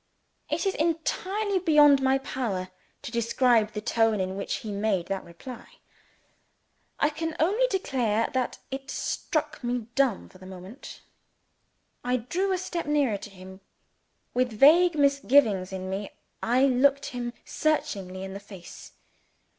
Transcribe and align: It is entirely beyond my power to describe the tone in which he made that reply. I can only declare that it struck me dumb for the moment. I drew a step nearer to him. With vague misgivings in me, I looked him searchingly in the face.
It 0.49 0.65
is 0.65 0.73
entirely 0.73 1.59
beyond 1.59 2.01
my 2.01 2.17
power 2.17 2.69
to 3.03 3.11
describe 3.11 3.73
the 3.73 3.81
tone 3.81 4.19
in 4.19 4.35
which 4.35 4.55
he 4.65 4.71
made 4.71 5.05
that 5.09 5.23
reply. 5.23 5.73
I 6.99 7.11
can 7.11 7.35
only 7.39 7.67
declare 7.69 8.27
that 8.33 8.57
it 8.71 8.89
struck 8.89 9.63
me 9.63 9.89
dumb 9.93 10.27
for 10.27 10.39
the 10.39 10.47
moment. 10.47 11.01
I 12.03 12.15
drew 12.17 12.51
a 12.51 12.57
step 12.57 12.87
nearer 12.87 13.17
to 13.19 13.29
him. 13.29 13.61
With 14.33 14.53
vague 14.53 14.95
misgivings 14.97 15.71
in 15.71 15.87
me, 15.87 16.09
I 16.41 16.65
looked 16.65 17.05
him 17.13 17.33
searchingly 17.45 18.23
in 18.23 18.33
the 18.33 18.39
face. 18.39 18.93